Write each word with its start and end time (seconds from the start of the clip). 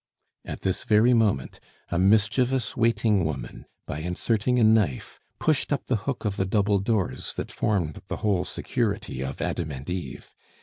At 0.43 0.61
this 0.63 0.83
very 0.83 1.13
moment, 1.13 1.59
a 1.89 1.99
mischievous 1.99 2.75
waiting 2.75 3.23
woman, 3.23 3.67
by 3.85 3.99
inserting 3.99 4.57
a 4.57 4.63
knife, 4.63 5.19
pushed 5.37 5.71
up 5.71 5.85
the 5.85 5.95
hook 6.09 6.25
of 6.25 6.37
the 6.37 6.45
double 6.47 6.79
doors 6.79 7.35
that 7.35 7.51
formed 7.51 8.01
the 8.07 8.15
whole 8.25 8.43
security 8.43 9.21
of 9.23 9.43
Adam 9.43 9.71
and 9.71 9.87
Eve. 9.87 10.33